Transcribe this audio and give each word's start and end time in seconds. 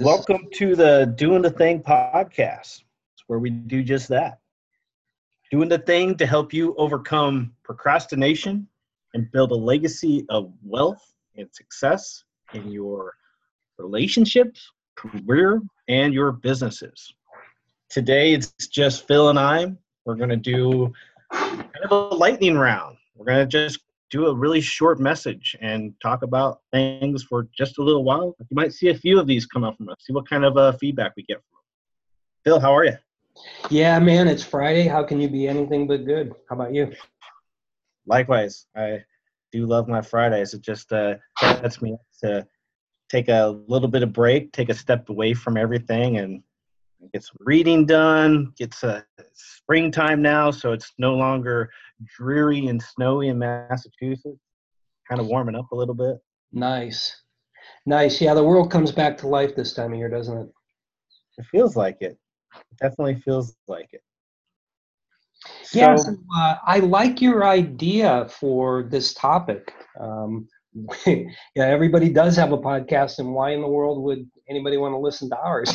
Welcome 0.00 0.46
to 0.54 0.76
the 0.76 1.12
Doing 1.16 1.42
the 1.42 1.50
Thing 1.50 1.82
podcast, 1.82 2.82
It's 3.14 3.24
where 3.26 3.40
we 3.40 3.50
do 3.50 3.82
just 3.82 4.06
that. 4.10 4.38
Doing 5.50 5.68
the 5.68 5.78
thing 5.78 6.16
to 6.18 6.26
help 6.26 6.52
you 6.52 6.76
overcome 6.76 7.52
procrastination 7.64 8.68
and 9.14 9.28
build 9.32 9.50
a 9.50 9.56
legacy 9.56 10.24
of 10.28 10.52
wealth 10.62 11.02
and 11.36 11.48
success 11.52 12.22
in 12.54 12.70
your 12.70 13.14
relationships, 13.76 14.70
career, 14.94 15.60
and 15.88 16.14
your 16.14 16.30
businesses. 16.30 17.12
Today, 17.90 18.34
it's 18.34 18.68
just 18.68 19.08
Phil 19.08 19.30
and 19.30 19.38
I. 19.38 19.72
We're 20.04 20.14
going 20.14 20.30
to 20.30 20.36
do 20.36 20.92
kind 21.32 21.66
of 21.90 22.12
a 22.12 22.14
lightning 22.14 22.56
round. 22.56 22.98
We're 23.16 23.26
going 23.26 23.40
to 23.40 23.46
just 23.46 23.80
do 24.10 24.26
a 24.26 24.34
really 24.34 24.60
short 24.60 25.00
message 25.00 25.56
and 25.60 25.92
talk 26.02 26.22
about 26.22 26.60
things 26.72 27.22
for 27.24 27.48
just 27.56 27.78
a 27.78 27.82
little 27.82 28.04
while. 28.04 28.34
You 28.38 28.54
might 28.54 28.72
see 28.72 28.88
a 28.88 28.94
few 28.94 29.20
of 29.20 29.26
these 29.26 29.46
come 29.46 29.64
out 29.64 29.76
from 29.76 29.88
us. 29.88 29.96
See 30.00 30.12
what 30.12 30.28
kind 30.28 30.44
of 30.44 30.56
uh, 30.56 30.72
feedback 30.72 31.12
we 31.16 31.24
get 31.24 31.36
from 31.36 31.58
them. 31.58 31.64
Phil, 32.44 32.60
how 32.60 32.74
are 32.74 32.84
you? 32.84 32.96
Yeah, 33.70 33.98
man, 33.98 34.28
it's 34.28 34.42
Friday. 34.42 34.84
How 34.84 35.02
can 35.02 35.20
you 35.20 35.28
be 35.28 35.46
anything 35.46 35.86
but 35.86 36.04
good? 36.04 36.34
How 36.48 36.56
about 36.56 36.74
you? 36.74 36.92
Likewise, 38.06 38.66
I 38.74 39.04
do 39.52 39.66
love 39.66 39.88
my 39.88 40.00
Fridays. 40.00 40.54
It 40.54 40.62
just 40.62 40.92
uh, 40.92 41.16
lets 41.42 41.82
me 41.82 41.96
to 42.22 42.46
take 43.08 43.28
a 43.28 43.58
little 43.68 43.88
bit 43.88 44.02
of 44.02 44.12
break, 44.12 44.52
take 44.52 44.70
a 44.70 44.74
step 44.74 45.08
away 45.08 45.34
from 45.34 45.56
everything, 45.56 46.18
and 46.18 46.42
get 47.12 47.22
some 47.22 47.36
reading 47.40 47.86
done. 47.86 48.52
It's 48.58 48.82
uh, 48.82 49.02
springtime 49.34 50.22
now, 50.22 50.50
so 50.50 50.72
it's 50.72 50.92
no 50.98 51.14
longer 51.14 51.70
dreary 52.04 52.66
and 52.66 52.82
snowy 52.82 53.28
in 53.28 53.38
Massachusetts. 53.38 54.40
Kind 55.08 55.20
of 55.20 55.26
warming 55.26 55.54
up 55.54 55.70
a 55.72 55.76
little 55.76 55.94
bit. 55.94 56.18
Nice, 56.52 57.22
nice. 57.86 58.20
Yeah, 58.20 58.34
the 58.34 58.44
world 58.44 58.70
comes 58.70 58.92
back 58.92 59.16
to 59.18 59.28
life 59.28 59.54
this 59.56 59.72
time 59.72 59.92
of 59.92 59.98
year, 59.98 60.08
doesn't 60.08 60.36
it? 60.36 60.48
It 61.38 61.46
feels 61.50 61.76
like 61.76 61.98
it. 62.00 62.18
it 62.54 62.76
definitely 62.80 63.20
feels 63.20 63.56
like 63.68 63.88
it. 63.92 64.02
So, 65.62 65.78
yeah, 65.78 65.96
so, 65.96 66.16
uh, 66.36 66.56
I 66.66 66.80
like 66.80 67.22
your 67.22 67.46
idea 67.46 68.28
for 68.28 68.82
this 68.82 69.14
topic. 69.14 69.72
Um, 70.00 70.48
yeah, 71.06 71.24
everybody 71.56 72.10
does 72.10 72.36
have 72.36 72.52
a 72.52 72.58
podcast, 72.58 73.18
and 73.18 73.32
why 73.32 73.52
in 73.52 73.60
the 73.60 73.68
world 73.68 74.02
would 74.02 74.28
anybody 74.48 74.76
want 74.76 74.92
to 74.92 74.98
listen 74.98 75.30
to 75.30 75.38
ours? 75.38 75.72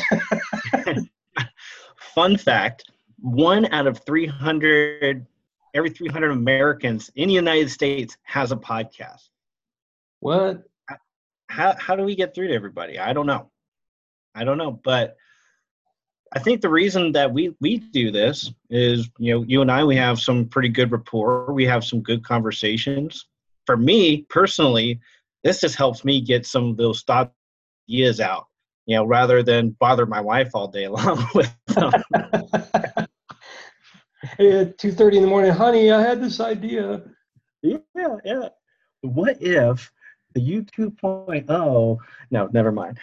Fun 2.14 2.36
fact 2.36 2.84
one 3.24 3.66
out 3.72 3.86
of 3.86 3.98
300, 4.04 5.26
every 5.74 5.90
300 5.90 6.30
Americans 6.30 7.10
in 7.16 7.28
the 7.28 7.34
United 7.34 7.70
States 7.70 8.16
has 8.22 8.52
a 8.52 8.56
podcast. 8.56 9.28
What? 10.20 10.62
How, 11.48 11.74
how 11.78 11.96
do 11.96 12.04
we 12.04 12.14
get 12.14 12.34
through 12.34 12.48
to 12.48 12.54
everybody? 12.54 12.98
I 12.98 13.12
don't 13.12 13.26
know. 13.26 13.50
I 14.34 14.44
don't 14.44 14.58
know. 14.58 14.72
But 14.72 15.16
I 16.32 16.38
think 16.38 16.60
the 16.60 16.68
reason 16.68 17.12
that 17.12 17.32
we, 17.32 17.54
we 17.60 17.78
do 17.78 18.10
this 18.10 18.52
is, 18.70 19.08
you 19.18 19.34
know, 19.34 19.44
you 19.46 19.60
and 19.60 19.70
I, 19.70 19.84
we 19.84 19.96
have 19.96 20.18
some 20.18 20.46
pretty 20.46 20.68
good 20.68 20.90
rapport. 20.90 21.52
We 21.52 21.66
have 21.66 21.84
some 21.84 22.00
good 22.00 22.24
conversations. 22.24 23.26
For 23.66 23.76
me 23.76 24.22
personally, 24.28 25.00
this 25.42 25.60
just 25.60 25.76
helps 25.76 26.04
me 26.04 26.20
get 26.20 26.46
some 26.46 26.70
of 26.70 26.76
those 26.76 27.02
thought 27.02 27.32
ideas 27.88 28.20
out 28.20 28.46
you 28.86 28.96
know, 28.96 29.04
rather 29.04 29.42
than 29.42 29.70
bother 29.70 30.06
my 30.06 30.20
wife 30.20 30.50
all 30.54 30.68
day 30.68 30.88
long 30.88 31.26
with 31.34 31.54
them. 31.68 31.92
at 34.38 34.78
two 34.78 34.92
thirty 34.92 35.16
in 35.16 35.22
the 35.22 35.28
morning, 35.28 35.52
honey, 35.52 35.90
I 35.90 36.00
had 36.00 36.22
this 36.22 36.40
idea. 36.40 37.02
Yeah, 37.62 37.78
yeah. 38.24 38.48
What 39.02 39.38
if 39.40 39.92
the 40.34 40.40
U 40.40 40.62
2.0? 40.62 41.98
No, 42.30 42.48
never 42.52 42.72
mind. 42.72 42.98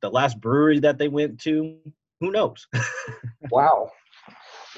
the 0.00 0.10
last 0.10 0.40
brewery 0.40 0.80
that 0.80 0.98
they 0.98 1.08
went 1.08 1.40
to. 1.40 1.76
Who 2.20 2.30
knows? 2.30 2.66
wow, 3.50 3.90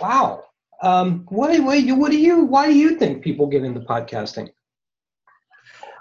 wow. 0.01 0.45
Um, 0.83 1.25
what, 1.29 1.59
what, 1.63 1.83
what 1.97 2.11
do 2.11 2.19
you? 2.19 2.45
Why 2.45 2.67
do 2.67 2.75
you 2.75 2.97
think 2.97 3.23
people 3.23 3.47
get 3.47 3.65
into 3.65 3.81
podcasting? 3.81 4.51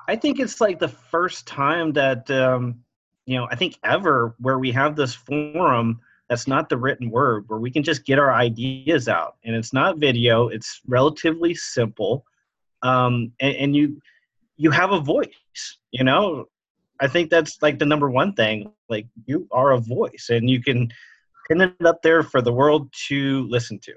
I 0.07 0.17
think 0.17 0.39
it's 0.39 0.59
like 0.59 0.79
the 0.79 0.89
first 0.89 1.47
time 1.47 1.93
that 1.93 2.29
um, 2.29 2.83
you 3.25 3.37
know, 3.37 3.47
I 3.49 3.55
think 3.55 3.77
ever 3.83 4.35
where 4.39 4.59
we 4.59 4.71
have 4.71 4.95
this 4.95 5.13
forum 5.13 6.01
that's 6.29 6.47
not 6.47 6.69
the 6.69 6.77
written 6.77 7.09
word, 7.09 7.45
where 7.47 7.59
we 7.59 7.71
can 7.71 7.83
just 7.83 8.05
get 8.05 8.19
our 8.19 8.33
ideas 8.33 9.07
out. 9.07 9.35
And 9.43 9.55
it's 9.55 9.73
not 9.73 9.97
video, 9.97 10.47
it's 10.47 10.81
relatively 10.87 11.53
simple. 11.53 12.25
Um, 12.81 13.31
and, 13.39 13.55
and 13.55 13.75
you 13.75 14.01
you 14.57 14.71
have 14.71 14.91
a 14.91 14.99
voice, 14.99 15.77
you 15.91 16.03
know. 16.03 16.45
I 17.01 17.07
think 17.07 17.29
that's 17.29 17.61
like 17.61 17.79
the 17.79 17.85
number 17.85 18.09
one 18.09 18.33
thing. 18.33 18.71
Like 18.87 19.07
you 19.25 19.47
are 19.51 19.71
a 19.71 19.79
voice 19.79 20.27
and 20.29 20.49
you 20.49 20.61
can 20.61 20.89
pin 21.47 21.61
it 21.61 21.85
up 21.85 22.01
there 22.01 22.23
for 22.23 22.41
the 22.41 22.53
world 22.53 22.93
to 23.07 23.45
listen 23.49 23.79
to. 23.79 23.93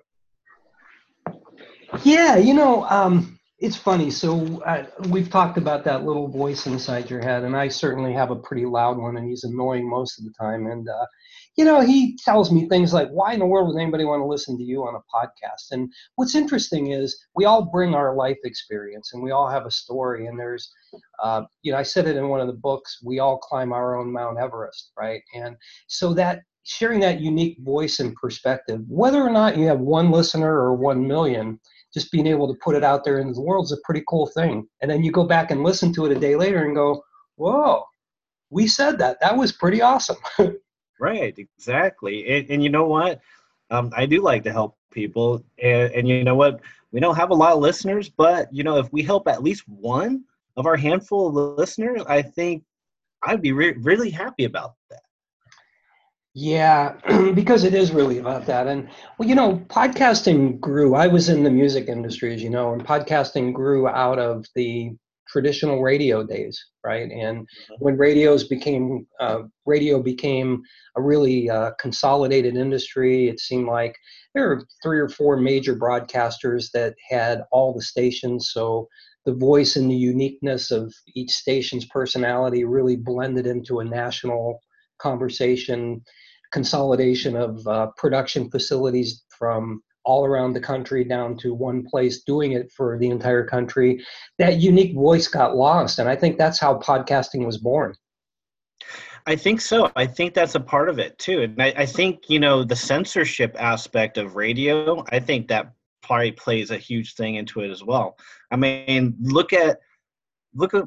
Yeah, 2.03 2.37
you 2.37 2.55
know, 2.55 2.85
um, 2.89 3.39
it's 3.59 3.77
funny. 3.77 4.11
So 4.11 4.63
uh, 4.65 4.85
we've 5.09 5.31
talked 5.31 5.57
about 5.57 5.83
that 5.85 6.05
little 6.05 6.29
voice 6.29 6.67
inside 6.67 7.09
your 7.09 7.23
head, 7.23 7.43
and 7.43 7.57
I 7.57 7.69
certainly 7.69 8.13
have 8.13 8.31
a 8.31 8.37
pretty 8.37 8.67
loud 8.67 8.99
one, 8.99 9.17
and 9.17 9.27
he's 9.27 9.45
annoying 9.45 9.89
most 9.89 10.19
of 10.19 10.27
the 10.27 10.33
time. 10.39 10.67
And 10.67 10.87
uh, 10.87 11.07
you 11.57 11.65
know, 11.65 11.81
he 11.81 12.19
tells 12.23 12.53
me 12.53 12.69
things 12.69 12.93
like, 12.93 13.09
"Why 13.09 13.33
in 13.33 13.39
the 13.39 13.47
world 13.47 13.69
would 13.69 13.81
anybody 13.81 14.05
want 14.05 14.21
to 14.21 14.27
listen 14.27 14.59
to 14.59 14.63
you 14.63 14.83
on 14.83 14.95
a 14.95 14.99
podcast?" 14.99 15.71
And 15.71 15.91
what's 16.17 16.35
interesting 16.35 16.93
is 16.93 17.19
we 17.35 17.47
all 17.47 17.65
bring 17.65 17.95
our 17.95 18.15
life 18.15 18.37
experience, 18.45 19.15
and 19.15 19.23
we 19.23 19.31
all 19.31 19.49
have 19.49 19.65
a 19.65 19.71
story. 19.71 20.27
And 20.27 20.39
there's, 20.39 20.71
uh, 21.23 21.43
you 21.63 21.73
know, 21.73 21.79
I 21.79 21.83
said 21.83 22.07
it 22.07 22.17
in 22.17 22.29
one 22.29 22.41
of 22.41 22.49
the 22.49 22.53
books. 22.53 22.99
We 23.03 23.21
all 23.21 23.39
climb 23.39 23.73
our 23.73 23.97
own 23.97 24.13
Mount 24.13 24.39
Everest, 24.39 24.93
right? 24.99 25.23
And 25.35 25.57
so 25.87 26.13
that 26.13 26.43
sharing 26.65 27.01
that 27.01 27.21
unique 27.21 27.57
voice 27.61 28.01
and 28.01 28.15
perspective, 28.17 28.81
whether 28.89 29.23
or 29.23 29.31
not 29.31 29.57
you 29.57 29.67
have 29.67 29.79
one 29.79 30.11
listener 30.11 30.53
or 30.53 30.75
one 30.75 31.07
million 31.07 31.59
just 31.97 32.13
being 32.13 32.27
able 32.27 32.47
to 32.47 32.59
put 32.63 32.77
it 32.77 32.85
out 32.85 33.05
there 33.05 33.21
into 33.21 33.33
the 33.33 33.41
world 33.41 33.65
is 33.65 33.73
a 33.73 33.79
pretty 33.83 34.03
cool 34.07 34.27
thing. 34.27 34.69
And 34.83 34.91
then 34.91 35.03
you 35.03 35.11
go 35.11 35.25
back 35.25 35.51
and 35.51 35.63
listen 35.63 35.95
to 35.95 36.05
it 36.05 36.15
a 36.15 36.21
day 36.21 36.37
later 36.37 36.63
and 36.67 36.77
go, 36.77 37.03
whoa, 37.37 37.85
we 38.51 38.67
said 38.67 38.99
that. 38.99 39.17
That 39.23 39.35
was 39.35 39.51
pretty 39.51 39.81
awesome. 39.81 40.19
right, 41.01 41.35
exactly. 41.39 42.29
And, 42.29 42.51
and 42.51 42.63
you 42.63 42.69
know 42.69 42.87
what? 42.87 43.23
Um, 43.71 43.91
I 43.97 44.05
do 44.05 44.21
like 44.21 44.45
to 44.45 44.53
help 44.53 44.77
people. 44.93 45.43
And, 45.63 45.91
and 45.93 46.07
you 46.07 46.23
know 46.23 46.35
what? 46.35 46.61
We 46.93 47.01
don't 47.01 47.17
have 47.17 47.31
a 47.31 47.35
lot 47.35 47.55
of 47.55 47.61
listeners, 47.61 48.11
but 48.11 48.53
you 48.53 48.63
know, 48.63 48.77
if 48.77 48.93
we 48.93 49.03
help 49.03 49.27
at 49.27 49.43
least 49.43 49.67
one 49.67 50.23
of 50.59 50.67
our 50.67 50.77
handful 50.77 51.29
of 51.29 51.59
listeners, 51.59 52.03
I 52.07 52.21
think 52.21 52.63
I'd 53.23 53.41
be 53.41 53.53
re- 53.53 53.77
really 53.81 54.11
happy 54.11 54.45
about 54.45 54.75
that. 54.91 55.01
Yeah, 56.39 56.93
because 57.35 57.65
it 57.65 57.73
is 57.73 57.93
really 57.93 58.19
about 58.19 58.45
that. 58.45 58.67
And, 58.67 58.91
well, 59.19 59.27
you 59.27 59.35
know, 59.35 59.57
podcasting 59.69 60.61
grew. 60.61 60.95
I 60.95 61.07
was 61.07 61.31
in 61.31 61.43
the 61.43 61.51
music 61.51 61.89
industry, 61.89 62.35
as 62.35 62.43
you 62.43 62.51
know, 62.51 62.75
and 62.75 62.85
podcasting 62.85 63.55
grew 63.55 63.89
out 63.89 64.19
of 64.19 64.45
the 64.55 64.91
traditional 65.27 65.81
radio 65.81 66.23
days, 66.23 66.63
right? 66.85 67.11
And 67.11 67.39
mm-hmm. 67.39 67.75
when 67.79 67.97
radios 67.97 68.47
became, 68.49 69.07
uh, 69.19 69.45
radio 69.65 70.03
became 70.03 70.61
a 70.99 71.01
really 71.01 71.49
uh, 71.49 71.71
consolidated 71.81 72.55
industry, 72.55 73.29
it 73.31 73.41
seemed 73.41 73.67
like 73.67 73.97
there 74.35 74.47
were 74.47 74.67
three 74.83 75.01
or 75.01 75.09
four 75.09 75.39
major 75.39 75.75
broadcasters 75.75 76.71
that 76.73 76.97
had 77.09 77.45
all 77.51 77.73
the 77.73 77.81
stations. 77.81 78.51
So 78.53 78.89
the 79.25 79.33
voice 79.33 79.77
and 79.77 79.91
the 79.91 79.97
uniqueness 79.97 80.71
of 80.71 80.93
each 81.15 81.31
station's 81.31 81.87
personality 81.87 82.65
really 82.65 82.97
blended 82.97 83.47
into 83.47 83.81
a 83.81 83.87
national 83.87 84.61
conversation 84.99 86.03
consolidation 86.53 87.37
of 87.37 87.67
uh, 87.67 87.89
production 87.97 88.51
facilities 88.51 89.25
from 89.29 89.83
all 90.05 90.25
around 90.25 90.53
the 90.53 90.61
country 90.61 91.05
down 91.05 91.37
to 91.37 91.53
one 91.53 91.85
place 91.85 92.23
doing 92.23 92.53
it 92.53 92.71
for 92.71 92.97
the 92.99 93.09
entire 93.09 93.45
country 93.45 94.03
that 94.39 94.61
unique 94.61 94.95
voice 94.95 95.27
got 95.27 95.57
lost 95.57 95.99
and 95.99 96.09
i 96.09 96.15
think 96.15 96.39
that's 96.39 96.61
how 96.61 96.79
podcasting 96.79 97.45
was 97.45 97.59
born. 97.59 97.95
I 99.29 99.35
think 99.35 99.61
so. 99.61 99.91
I 99.97 100.07
think 100.07 100.35
that's 100.35 100.55
a 100.55 100.61
part 100.61 100.89
of 100.89 101.01
it 101.01 101.19
too 101.19 101.43
and 101.43 101.61
I, 101.61 101.75
I 101.79 101.87
think 101.87 102.31
you 102.31 102.39
know 102.39 102.63
the 102.63 102.77
censorship 102.77 103.57
aspect 103.59 104.19
of 104.19 104.37
radio 104.37 105.05
i 105.11 105.19
think 105.19 105.49
that 105.49 105.73
probably 106.03 106.31
plays 106.31 106.71
a 106.71 106.79
huge 106.79 107.15
thing 107.15 107.35
into 107.35 107.61
it 107.61 107.71
as 107.71 107.83
well. 107.83 108.17
I 108.53 108.57
mean 108.57 109.17
look 109.21 109.53
at 109.53 109.81
look 110.55 110.73
at 110.75 110.85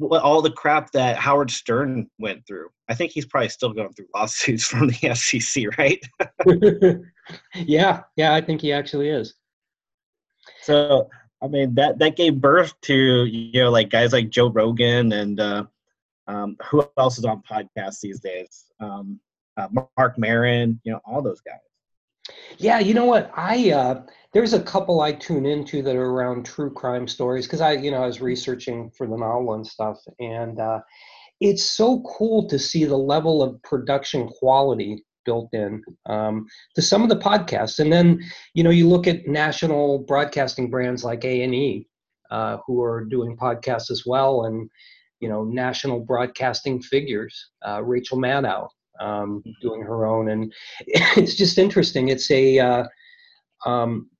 all 0.00 0.42
the 0.42 0.50
crap 0.50 0.92
that 0.92 1.16
Howard 1.16 1.50
Stern 1.50 2.08
went 2.18 2.46
through. 2.46 2.68
I 2.88 2.94
think 2.94 3.12
he's 3.12 3.26
probably 3.26 3.48
still 3.48 3.72
going 3.72 3.92
through 3.92 4.06
lawsuits 4.14 4.66
from 4.68 4.88
the 4.88 4.94
FCC, 4.94 5.76
right? 5.78 7.02
yeah, 7.54 8.02
yeah, 8.16 8.34
I 8.34 8.40
think 8.40 8.60
he 8.60 8.72
actually 8.72 9.08
is. 9.08 9.34
So, 10.62 11.08
I 11.42 11.48
mean, 11.48 11.74
that 11.74 11.98
that 11.98 12.16
gave 12.16 12.40
birth 12.40 12.72
to 12.82 13.24
you 13.24 13.62
know 13.62 13.70
like 13.70 13.90
guys 13.90 14.12
like 14.12 14.30
Joe 14.30 14.48
Rogan 14.48 15.12
and 15.12 15.40
uh, 15.40 15.64
um, 16.28 16.56
who 16.68 16.84
else 16.98 17.18
is 17.18 17.24
on 17.24 17.42
podcasts 17.42 18.00
these 18.00 18.20
days? 18.20 18.66
Um, 18.80 19.20
uh, 19.56 19.68
Marc 19.96 20.18
Maron, 20.18 20.80
you 20.84 20.92
know, 20.92 21.00
all 21.04 21.22
those 21.22 21.40
guys. 21.40 21.58
Yeah, 22.58 22.78
you 22.78 22.94
know 22.94 23.04
what? 23.04 23.30
I 23.36 23.70
uh, 23.70 24.02
there's 24.32 24.52
a 24.52 24.62
couple 24.62 25.00
I 25.00 25.12
tune 25.12 25.46
into 25.46 25.82
that 25.82 25.96
are 25.96 26.10
around 26.10 26.44
true 26.44 26.70
crime 26.70 27.08
stories 27.08 27.46
because 27.46 27.60
I, 27.60 27.72
you 27.72 27.90
know, 27.90 28.02
I 28.02 28.06
was 28.06 28.20
researching 28.20 28.90
for 28.90 29.06
the 29.06 29.16
novel 29.16 29.54
and 29.54 29.66
stuff, 29.66 29.98
and 30.18 30.58
uh, 30.58 30.80
it's 31.40 31.64
so 31.64 32.02
cool 32.02 32.48
to 32.48 32.58
see 32.58 32.84
the 32.84 32.96
level 32.96 33.42
of 33.42 33.62
production 33.62 34.28
quality 34.28 35.04
built 35.24 35.48
in 35.52 35.82
um, 36.06 36.46
to 36.74 36.82
some 36.82 37.02
of 37.02 37.08
the 37.08 37.18
podcasts. 37.18 37.78
And 37.78 37.92
then, 37.92 38.20
you 38.54 38.62
know, 38.62 38.70
you 38.70 38.88
look 38.88 39.06
at 39.06 39.26
national 39.26 40.00
broadcasting 40.00 40.70
brands 40.70 41.04
like 41.04 41.24
A 41.24 41.42
and 41.42 41.54
E, 41.54 41.86
uh, 42.30 42.58
who 42.66 42.82
are 42.82 43.04
doing 43.04 43.36
podcasts 43.36 43.90
as 43.90 44.04
well, 44.06 44.44
and 44.44 44.70
you 45.20 45.28
know, 45.28 45.44
national 45.44 46.00
broadcasting 46.00 46.80
figures, 46.82 47.50
uh, 47.66 47.82
Rachel 47.82 48.18
Maddow 48.18 48.68
um, 49.00 49.42
doing 49.60 49.82
her 49.82 50.06
own, 50.06 50.30
and 50.30 50.52
it's 50.86 51.34
just 51.34 51.58
interesting. 51.58 52.08
It's 52.08 52.30
a 52.30 52.58
uh, 52.58 52.84
um, 53.64 54.10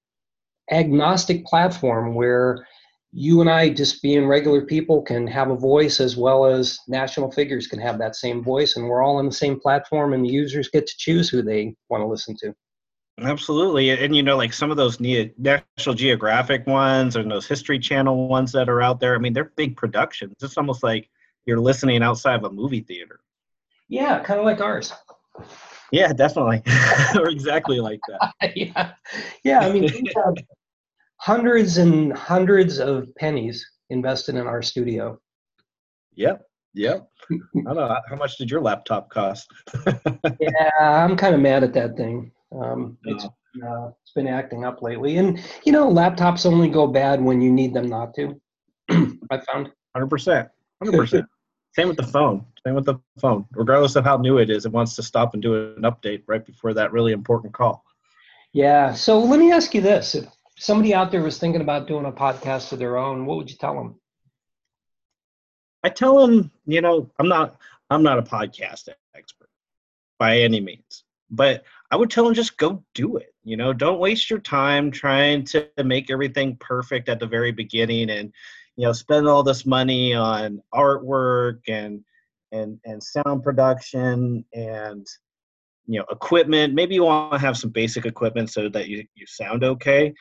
agnostic 0.71 1.45
platform 1.45 2.15
where 2.15 2.67
you 3.13 3.41
and 3.41 3.49
I, 3.49 3.71
just 3.71 4.03
being 4.03 4.27
regular 4.27 4.63
people, 4.63 5.01
can 5.01 5.27
have 5.27 5.51
a 5.51 5.57
voice 5.57 6.01
as 6.01 6.17
well 6.17 6.45
as 6.45 6.79
national 6.87 7.31
figures 7.31 7.67
can 7.67 7.79
have 7.81 7.99
that 7.99 8.17
same 8.17 8.43
voice, 8.45 8.77
and 8.77 8.87
we're 8.87 9.03
all 9.03 9.17
on 9.17 9.27
the 9.27 9.33
same 9.33 9.59
platform, 9.59 10.13
and 10.13 10.25
the 10.25 10.29
users 10.29 10.69
get 10.69 10.87
to 10.87 10.95
choose 10.99 11.29
who 11.29 11.43
they 11.43 11.75
want 11.89 12.03
to 12.03 12.07
listen 12.07 12.37
to. 12.41 12.55
Absolutely, 13.19 13.89
and 13.91 14.15
you 14.15 14.23
know, 14.23 14.37
like 14.37 14.53
some 14.53 14.71
of 14.71 14.77
those 14.77 15.01
National 15.01 15.95
Geographic 15.95 16.67
ones 16.67 17.17
and 17.17 17.31
those 17.31 17.47
History 17.47 17.79
Channel 17.79 18.29
ones 18.29 18.53
that 18.53 18.69
are 18.69 18.83
out 18.83 19.01
there. 19.01 19.15
I 19.15 19.19
mean, 19.19 19.33
they're 19.33 19.53
big 19.57 19.77
productions. 19.77 20.35
It's 20.43 20.59
almost 20.59 20.83
like 20.83 21.09
you're 21.47 21.61
listening 21.61 22.03
outside 22.03 22.35
of 22.35 22.45
a 22.45 22.51
movie 22.51 22.83
theater. 22.83 23.21
Yeah, 23.89 24.21
kind 24.23 24.41
of 24.41 24.47
like 24.47 24.61
ours. 24.61 24.93
Yeah, 25.93 26.13
definitely. 26.13 26.63
or 27.19 27.29
exactly 27.29 27.81
like 27.81 28.01
that. 28.09 28.53
yeah. 28.57 28.93
yeah, 29.45 29.61
I 29.61 29.73
mean, 29.73 29.83
we 29.83 30.13
have 30.17 30.35
hundreds 31.19 31.79
and 31.79 32.13
hundreds 32.13 32.79
of 32.79 33.15
pennies 33.17 33.65
invested 33.91 34.35
in 34.35 34.47
our 34.47 34.63
studio. 34.63 35.19
Yep, 36.15 36.43
yep. 36.75 37.09
I 37.31 37.37
don't 37.55 37.77
know. 37.77 37.97
How 38.09 38.17
much 38.17 38.37
did 38.37 38.51
your 38.51 38.61
laptop 38.61 39.11
cost? 39.11 39.47
yeah, 40.41 40.71
I'm 40.81 41.17
kind 41.17 41.35
of 41.35 41.41
mad 41.41 41.63
at 41.63 41.75
that 41.75 41.97
thing. 41.97 42.33
Um, 42.53 42.97
no. 43.05 43.15
it's, 43.15 43.25
uh, 43.25 43.91
it's 44.03 44.13
been 44.15 44.27
acting 44.27 44.65
up 44.65 44.83
lately. 44.83 45.19
And, 45.19 45.41
you 45.65 45.73
know, 45.73 45.89
laptops 45.89 46.47
only 46.47 46.69
go 46.69 46.87
bad 46.87 47.21
when 47.21 47.41
you 47.41 47.53
need 47.53 47.75
them 47.75 47.87
not 47.87 48.15
to, 48.15 48.41
I 48.91 49.41
found. 49.53 49.71
100%. 49.97 50.49
100%. 50.83 51.27
Same 51.77 51.89
with 51.89 51.99
the 51.99 52.07
phone. 52.07 52.47
Same 52.65 52.75
with 52.75 52.87
the 52.87 52.99
phone. 53.21 53.45
Regardless 53.53 53.97
of 53.97 54.05
how 54.05 54.17
new 54.17 54.39
it 54.39 54.49
is, 54.49 54.65
it 54.65 54.73
wants 54.73 54.97
to 54.97 55.03
stop 55.03 55.35
and 55.35 55.43
do 55.43 55.75
an 55.77 55.83
update 55.83 56.23
right 56.27 56.45
before 56.45 56.73
that 56.73 56.91
really 56.91 57.13
important 57.13 57.53
call. 57.53 57.85
Yeah. 58.55 58.95
So 58.95 59.19
let 59.19 59.39
me 59.39 59.53
ask 59.53 59.75
you 59.75 59.83
this: 59.83 60.15
If 60.15 60.27
somebody 60.57 60.95
out 60.95 61.11
there 61.11 61.23
was 61.23 61.37
thinking 61.37 61.61
about 61.61 61.87
doing 61.87 62.07
a 62.07 62.13
podcast 62.13 62.73
of 62.73 62.79
their 62.79 62.97
own, 62.97 63.27
what 63.27 63.37
would 63.37 63.51
you 63.51 63.57
tell 63.57 63.75
them? 63.75 64.01
I 65.85 65.91
tell 65.91 66.27
them, 66.27 66.51
you 66.65 66.81
know, 66.81 67.11
I'm 67.19 67.29
not, 67.29 67.61
I'm 67.91 68.03
not 68.03 68.19
a 68.19 68.23
podcast 68.23 68.89
expert 69.15 69.51
by 70.19 70.39
any 70.39 70.61
means, 70.61 71.05
but 71.31 71.63
I 71.91 71.97
would 71.97 72.11
tell 72.11 72.25
them 72.25 72.33
just 72.33 72.57
go 72.57 72.83
do 72.95 73.19
it. 73.19 73.35
You 73.45 73.59
know, 73.59 73.75
don't 73.75 74.01
waste 74.01 74.31
your 74.31 74.41
time 74.41 74.91
trying 74.91 75.45
to 75.45 75.69
make 75.85 76.11
everything 76.11 76.57
perfect 76.57 77.11
at 77.11 77.21
the 77.21 77.27
very 77.27 77.53
beginning 77.53 78.09
and 78.09 78.33
you 78.77 78.87
know 78.87 78.93
spend 78.93 79.29
all 79.29 79.43
this 79.43 79.67
money 79.67 80.15
on 80.15 80.61
artwork 80.75 81.61
and 81.69 82.03
and 82.53 82.79
and 82.85 83.03
sound 83.03 83.43
production 83.43 84.45
and 84.55 85.07
you 85.87 85.99
know 85.99 86.07
equipment. 86.11 86.75
Maybe 86.75 86.95
you 86.95 87.05
want 87.05 87.33
to 87.33 87.39
have 87.39 87.57
some 87.57 87.71
basic 87.71 88.07
equipment 88.07 88.51
so 88.51 88.69
that 88.69 88.89
you, 88.89 89.05
you 89.15 89.27
sound 89.27 89.65
okay. 89.65 90.13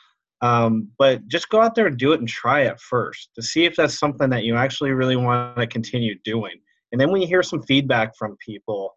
Um, 0.42 0.90
but 1.00 1.26
just 1.28 1.50
go 1.50 1.62
out 1.62 1.76
there 1.76 1.88
and 1.88 1.98
do 1.98 2.12
it 2.12 2.20
and 2.20 2.28
try 2.28 2.62
it 2.62 2.80
first 2.80 3.30
to 3.36 3.42
see 3.42 3.66
if 3.66 3.76
that's 3.76 3.98
something 3.98 4.30
that 4.30 4.44
you 4.44 4.56
actually 4.56 4.92
really 4.92 5.16
want 5.16 5.58
to 5.58 5.66
continue 5.66 6.16
doing. 6.24 6.60
And 6.92 7.00
then 7.00 7.10
when 7.10 7.22
you 7.22 7.28
hear 7.28 7.42
some 7.42 7.64
feedback 7.64 8.16
from 8.18 8.38
people 8.46 8.94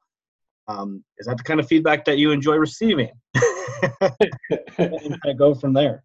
um, 0.69 1.03
is 1.19 1.27
that 1.27 1.39
the 1.39 1.43
kind 1.43 1.59
of 1.59 1.67
feedback 1.67 2.05
that 2.05 2.19
you 2.19 2.31
enjoy 2.31 2.57
receiving? 2.57 3.11
And 4.79 5.39
go 5.39 5.55
from 5.55 5.73
there. 5.73 6.05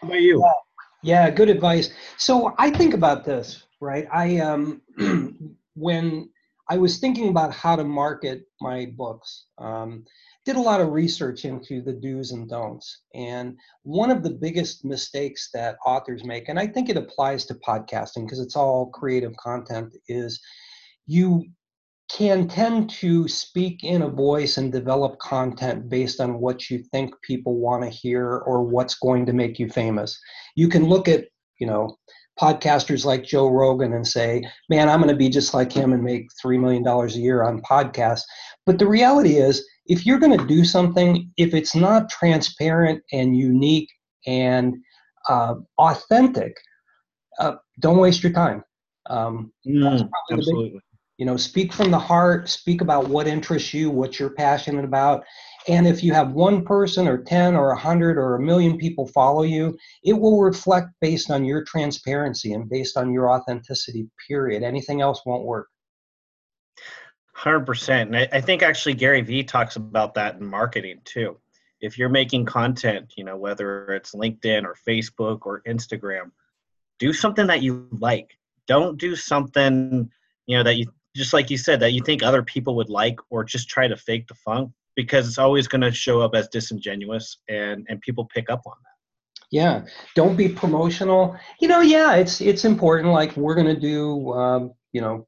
How 0.00 0.08
about 0.08 0.20
you? 0.20 0.40
Yeah. 0.40 0.52
Yeah, 1.02 1.30
good 1.30 1.48
advice. 1.48 1.90
So 2.18 2.54
I 2.58 2.70
think 2.70 2.94
about 2.94 3.24
this, 3.24 3.64
right? 3.80 4.06
I 4.12 4.38
um 4.38 4.82
when 5.74 6.28
I 6.68 6.76
was 6.78 6.98
thinking 6.98 7.28
about 7.28 7.52
how 7.52 7.74
to 7.74 7.84
market 7.84 8.42
my 8.60 8.92
books, 8.96 9.46
um, 9.58 10.04
did 10.44 10.56
a 10.56 10.60
lot 10.60 10.80
of 10.80 10.92
research 10.92 11.44
into 11.44 11.82
the 11.82 11.92
do's 11.92 12.30
and 12.30 12.48
don'ts. 12.48 13.02
And 13.14 13.58
one 13.82 14.10
of 14.10 14.22
the 14.22 14.30
biggest 14.30 14.84
mistakes 14.84 15.50
that 15.52 15.76
authors 15.84 16.22
make, 16.24 16.48
and 16.48 16.60
I 16.60 16.68
think 16.68 16.88
it 16.88 16.96
applies 16.96 17.44
to 17.46 17.54
podcasting 17.54 18.24
because 18.24 18.38
it's 18.38 18.54
all 18.54 18.86
creative 18.90 19.36
content, 19.36 19.96
is 20.08 20.40
you 21.06 21.44
can 22.16 22.48
tend 22.48 22.90
to 22.90 23.28
speak 23.28 23.84
in 23.84 24.02
a 24.02 24.08
voice 24.08 24.56
and 24.56 24.72
develop 24.72 25.18
content 25.18 25.88
based 25.88 26.20
on 26.20 26.40
what 26.40 26.68
you 26.68 26.82
think 26.90 27.14
people 27.22 27.58
want 27.58 27.82
to 27.82 27.88
hear 27.88 28.38
or 28.46 28.64
what's 28.64 28.96
going 28.96 29.24
to 29.26 29.32
make 29.32 29.58
you 29.58 29.68
famous. 29.68 30.18
You 30.56 30.68
can 30.68 30.86
look 30.86 31.08
at, 31.08 31.26
you 31.58 31.66
know, 31.66 31.96
podcasters 32.40 33.04
like 33.04 33.22
Joe 33.22 33.48
Rogan 33.48 33.92
and 33.92 34.06
say, 34.06 34.42
man, 34.68 34.88
I'm 34.88 35.00
going 35.00 35.10
to 35.10 35.16
be 35.16 35.28
just 35.28 35.54
like 35.54 35.72
him 35.72 35.92
and 35.92 36.02
make 36.02 36.26
$3 36.44 36.58
million 36.58 36.86
a 36.86 37.06
year 37.08 37.42
on 37.44 37.62
podcasts. 37.62 38.22
But 38.66 38.78
the 38.78 38.88
reality 38.88 39.36
is, 39.36 39.64
if 39.86 40.04
you're 40.04 40.18
going 40.18 40.36
to 40.36 40.46
do 40.46 40.64
something, 40.64 41.30
if 41.36 41.54
it's 41.54 41.76
not 41.76 42.08
transparent 42.08 43.02
and 43.12 43.36
unique 43.36 43.90
and 44.26 44.74
uh, 45.28 45.54
authentic, 45.78 46.56
uh, 47.38 47.56
don't 47.78 47.98
waste 47.98 48.22
your 48.22 48.32
time. 48.32 48.64
Um, 49.06 49.52
mm, 49.66 50.08
absolutely 50.32 50.80
you 51.20 51.26
know 51.26 51.36
speak 51.36 51.70
from 51.70 51.90
the 51.90 51.98
heart 51.98 52.48
speak 52.48 52.80
about 52.80 53.08
what 53.08 53.28
interests 53.28 53.74
you 53.74 53.90
what 53.90 54.18
you're 54.18 54.30
passionate 54.30 54.86
about. 54.86 55.22
And 55.68 55.86
if 55.86 56.02
you 56.02 56.14
have 56.14 56.32
one 56.32 56.64
person 56.64 57.06
or 57.06 57.18
10 57.18 57.54
or 57.54 57.68
100 57.68 58.16
or 58.16 58.36
a 58.36 58.40
million 58.40 58.78
people 58.78 59.06
follow 59.06 59.42
you 59.42 59.76
it 60.02 60.14
will 60.14 60.40
reflect 60.40 60.88
based 61.02 61.30
on 61.30 61.44
your 61.44 61.62
transparency 61.62 62.54
and 62.54 62.70
based 62.70 62.96
on 62.96 63.12
your 63.12 63.30
authenticity 63.30 64.08
period. 64.26 64.62
Anything 64.62 65.02
else 65.02 65.20
won't 65.26 65.44
work. 65.44 65.68
100% 67.36 68.00
and 68.00 68.16
i 68.16 68.40
think 68.40 68.62
actually 68.62 68.92
gary 68.92 69.22
vee 69.22 69.44
talks 69.44 69.76
about 69.76 70.14
that 70.14 70.36
in 70.36 70.46
marketing 70.46 71.00
too. 71.04 71.36
If 71.82 71.98
you're 71.98 72.08
making 72.08 72.46
content 72.46 73.12
you 73.18 73.24
know 73.24 73.36
whether 73.36 73.88
it's 73.88 74.14
linkedin 74.14 74.64
or 74.64 74.74
facebook 74.88 75.40
or 75.42 75.60
instagram 75.66 76.30
do 76.98 77.12
something 77.12 77.46
that 77.48 77.62
you 77.62 77.88
like. 77.90 78.36
Don't 78.66 78.98
do 78.98 79.16
something 79.16 80.10
you 80.46 80.56
know 80.56 80.62
that 80.62 80.76
you 80.76 80.86
just 81.14 81.32
like 81.32 81.50
you 81.50 81.56
said 81.56 81.80
that 81.80 81.92
you 81.92 82.02
think 82.02 82.22
other 82.22 82.42
people 82.42 82.76
would 82.76 82.88
like 82.88 83.18
or 83.30 83.44
just 83.44 83.68
try 83.68 83.88
to 83.88 83.96
fake 83.96 84.28
the 84.28 84.34
funk 84.34 84.70
because 84.96 85.26
it's 85.26 85.38
always 85.38 85.66
going 85.66 85.80
to 85.80 85.92
show 85.92 86.20
up 86.20 86.34
as 86.34 86.48
disingenuous 86.48 87.38
and 87.48 87.86
and 87.88 88.00
people 88.00 88.28
pick 88.32 88.50
up 88.50 88.62
on 88.66 88.74
that. 88.82 89.46
Yeah. 89.50 89.82
Don't 90.14 90.36
be 90.36 90.48
promotional. 90.48 91.36
You 91.60 91.68
know 91.68 91.80
yeah 91.80 92.14
it's 92.14 92.40
it's 92.40 92.64
important. 92.64 93.12
Like 93.12 93.36
we're 93.36 93.54
going 93.54 93.74
to 93.74 93.80
do 93.80 94.32
um, 94.32 94.72
you 94.92 95.00
know 95.00 95.26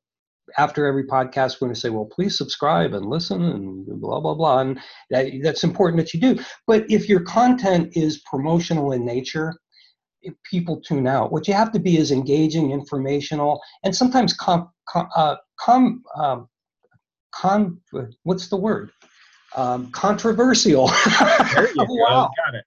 after 0.59 0.87
every 0.87 1.05
podcast 1.05 1.61
we're 1.61 1.69
going 1.69 1.75
to 1.75 1.81
say 1.81 1.89
well 1.89 2.05
please 2.05 2.37
subscribe 2.37 2.93
and 2.93 3.07
listen 3.07 3.43
and 3.43 4.01
blah 4.01 4.21
blah 4.21 4.35
blah. 4.35 4.61
And 4.61 4.79
that, 5.11 5.27
that's 5.43 5.65
important 5.65 5.99
that 5.99 6.15
you 6.15 6.21
do. 6.21 6.43
But 6.67 6.89
if 6.91 7.09
your 7.09 7.21
content 7.21 7.97
is 7.97 8.23
promotional 8.31 8.93
in 8.93 9.05
nature 9.05 9.55
people 10.45 10.81
tune 10.81 11.07
out. 11.07 11.33
What 11.33 11.49
you 11.49 11.55
have 11.55 11.73
to 11.73 11.79
be 11.79 11.97
is 11.97 12.11
engaging, 12.11 12.71
informational, 12.71 13.61
and 13.85 13.95
sometimes 13.95 14.33
com, 14.33 14.71
com, 14.89 15.09
uh, 15.17 15.37
com, 15.65 16.03
um, 16.17 16.49
con 17.33 17.81
what's 18.23 18.49
the 18.49 18.57
word? 18.57 18.91
Um, 19.57 19.91
controversial. 19.91 20.85
wow. 21.77 22.31
Got 22.45 22.55
it. 22.55 22.65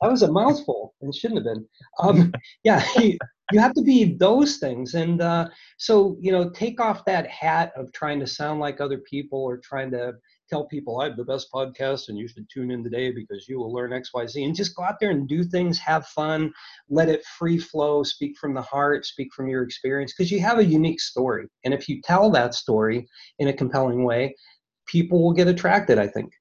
that 0.00 0.10
was 0.10 0.22
a 0.22 0.30
mouthful 0.30 0.94
and 1.00 1.14
shouldn't 1.14 1.44
have 1.44 1.54
been. 1.54 1.66
Um, 2.00 2.32
yeah, 2.64 2.84
you, 2.98 3.18
you, 3.52 3.60
have 3.60 3.74
to 3.74 3.82
be 3.82 4.16
those 4.16 4.56
things. 4.56 4.94
And 4.94 5.20
uh, 5.20 5.48
so, 5.78 6.16
you 6.20 6.32
know, 6.32 6.50
take 6.50 6.80
off 6.80 7.04
that 7.04 7.28
hat 7.28 7.72
of 7.76 7.92
trying 7.92 8.20
to 8.20 8.26
sound 8.26 8.60
like 8.60 8.80
other 8.80 8.98
people 8.98 9.40
or 9.42 9.58
trying 9.58 9.90
to 9.92 10.14
tell 10.48 10.66
people 10.66 11.00
I 11.00 11.06
have 11.06 11.16
the 11.16 11.24
best 11.24 11.48
podcast 11.52 12.08
and 12.08 12.18
you 12.18 12.28
should 12.28 12.48
tune 12.48 12.70
in 12.70 12.82
today 12.82 13.10
because 13.10 13.48
you 13.48 13.58
will 13.58 13.72
learn 13.72 13.90
XYZ 13.90 14.44
and 14.44 14.54
just 14.54 14.76
go 14.76 14.82
out 14.82 15.00
there 15.00 15.10
and 15.10 15.28
do 15.28 15.44
things, 15.44 15.78
have 15.78 16.06
fun, 16.08 16.52
let 16.88 17.08
it 17.08 17.24
free 17.38 17.58
flow, 17.58 18.02
speak 18.02 18.36
from 18.38 18.54
the 18.54 18.62
heart, 18.62 19.06
speak 19.06 19.32
from 19.34 19.48
your 19.48 19.62
experience 19.62 20.12
because 20.12 20.30
you 20.30 20.40
have 20.40 20.58
a 20.58 20.64
unique 20.64 21.00
story. 21.00 21.46
And 21.64 21.74
if 21.74 21.88
you 21.88 22.00
tell 22.02 22.30
that 22.30 22.54
story 22.54 23.06
in 23.38 23.48
a 23.48 23.52
compelling 23.52 24.04
way, 24.04 24.34
people 24.86 25.22
will 25.22 25.32
get 25.32 25.48
attracted, 25.48 25.98
I 25.98 26.06
think. 26.06 26.32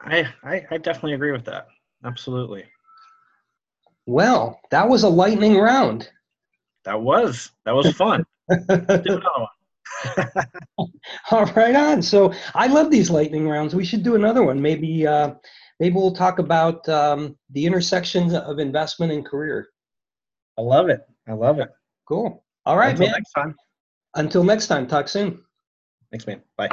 I, 0.00 0.28
I, 0.42 0.66
I 0.70 0.78
definitely 0.78 1.14
agree 1.14 1.32
with 1.32 1.44
that. 1.46 1.66
Absolutely. 2.04 2.64
Well, 4.06 4.60
that 4.70 4.88
was 4.88 5.02
a 5.02 5.08
lightning 5.08 5.56
round. 5.58 6.10
That 6.84 7.00
was 7.00 7.50
that 7.66 7.74
was 7.74 7.92
fun. 7.92 8.24
All 11.30 11.44
right, 11.56 11.74
on. 11.74 12.02
So 12.02 12.32
I 12.54 12.66
love 12.66 12.90
these 12.90 13.10
lightning 13.10 13.48
rounds. 13.48 13.74
We 13.74 13.84
should 13.84 14.02
do 14.02 14.14
another 14.14 14.42
one. 14.42 14.60
Maybe 14.60 15.06
uh, 15.06 15.34
maybe 15.80 15.94
we'll 15.94 16.14
talk 16.14 16.38
about 16.38 16.88
um, 16.88 17.36
the 17.50 17.66
intersections 17.66 18.34
of 18.34 18.58
investment 18.58 19.12
and 19.12 19.24
career. 19.24 19.68
I 20.58 20.62
love 20.62 20.88
it. 20.88 21.00
I 21.28 21.32
love 21.32 21.58
it. 21.60 21.68
Cool. 22.06 22.44
All 22.66 22.76
right, 22.76 22.90
Until 22.90 23.06
man. 23.06 23.12
next 23.12 23.32
time. 23.32 23.54
Until 24.14 24.44
next 24.44 24.66
time. 24.66 24.86
Talk 24.86 25.08
soon. 25.08 25.42
Thanks, 26.10 26.26
man. 26.26 26.42
Bye. 26.56 26.68